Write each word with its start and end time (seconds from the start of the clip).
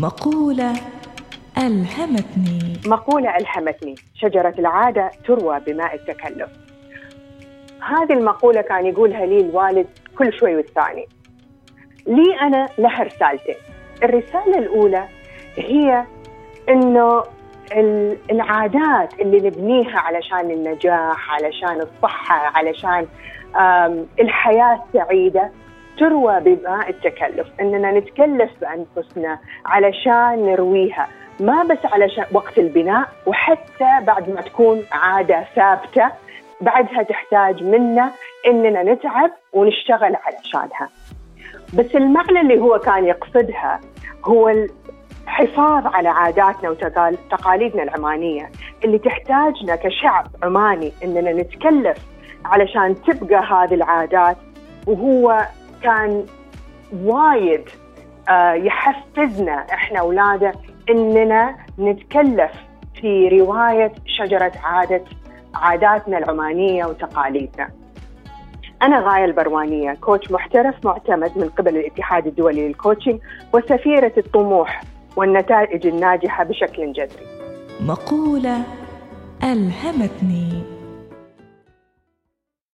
مقولة 0.00 0.72
ألهمتني. 1.58 2.80
مقولة 2.86 3.36
ألهمتني. 3.36 3.94
شجرة 4.14 4.54
العادة 4.58 5.10
تروى 5.26 5.60
بماء 5.60 5.94
التكلف. 5.94 6.50
هذه 7.80 8.12
المقولة 8.12 8.60
كان 8.60 8.86
يقولها 8.86 9.26
لي 9.26 9.40
الوالد 9.40 9.86
كل 10.18 10.32
شوي 10.32 10.56
والثاني. 10.56 11.06
لي 12.06 12.40
أنا 12.40 12.68
لها 12.78 13.02
رسالتين. 13.02 13.54
الرسالة 14.02 14.58
الأولى 14.58 15.04
هي 15.56 16.04
أنه 16.68 17.22
العادات 18.30 19.20
اللي 19.20 19.48
نبنيها 19.48 19.98
علشان 19.98 20.50
النجاح 20.50 21.30
علشان 21.30 21.80
الصحة 21.80 22.52
علشان 22.56 23.06
الحياة 24.20 24.84
السعيدة 24.94 25.50
تروى 25.98 26.40
بماء 26.40 26.90
التكلف 26.90 27.46
إننا 27.60 27.92
نتكلف 27.92 28.50
بأنفسنا 28.60 29.38
علشان 29.66 30.46
نرويها 30.46 31.08
ما 31.40 31.62
بس 31.62 31.78
علشان 31.84 32.24
وقت 32.32 32.58
البناء 32.58 33.08
وحتى 33.26 33.98
بعد 34.06 34.30
ما 34.30 34.40
تكون 34.40 34.82
عادة 34.92 35.44
ثابتة 35.56 36.10
بعدها 36.60 37.02
تحتاج 37.02 37.62
منا 37.62 38.10
إننا 38.46 38.82
نتعب 38.82 39.30
ونشتغل 39.52 40.16
علشانها. 40.16 40.88
بس 41.74 41.96
المعنى 41.96 42.40
اللي 42.40 42.58
هو 42.60 42.78
كان 42.78 43.04
يقصدها 43.04 43.80
هو 44.24 44.48
الحفاظ 45.28 45.86
على 45.86 46.08
عاداتنا 46.08 46.70
وتقاليدنا 46.70 47.82
العمانية 47.82 48.50
اللي 48.84 48.98
تحتاجنا 48.98 49.76
كشعب 49.76 50.26
عماني 50.42 50.92
إننا 51.04 51.32
نتكلف 51.32 51.98
علشان 52.44 52.94
تبقى 53.02 53.42
هذه 53.42 53.74
العادات 53.74 54.36
وهو 54.86 55.46
كان 55.82 56.26
وايد 57.02 57.64
آه، 58.28 58.52
يحفزنا 58.52 59.66
إحنا 59.72 60.00
اولاده 60.00 60.52
إننا 60.90 61.56
نتكلف 61.78 62.52
في 63.00 63.28
رواية 63.28 63.92
شجرة 64.06 64.52
عادة 64.64 65.04
عاداتنا 65.54 66.18
العمانية 66.18 66.84
وتقاليدنا. 66.84 67.68
أنا 68.82 69.00
غاية 69.00 69.24
البروانية 69.24 69.92
كوتش 69.94 70.30
محترف 70.30 70.74
معتمد 70.84 71.38
من 71.38 71.48
قبل 71.48 71.76
الاتحاد 71.76 72.26
الدولي 72.26 72.68
للكوتشنج 72.68 73.20
وسفيرة 73.52 74.12
الطموح 74.18 74.82
والنتائج 75.16 75.86
الناجحة 75.86 76.44
بشكل 76.44 76.92
جذري. 76.92 77.26
مقولة 77.80 78.62
ألهمتني 79.44 80.62